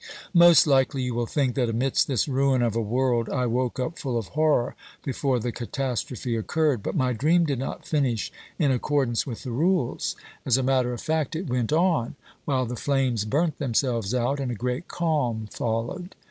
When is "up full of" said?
3.79-4.29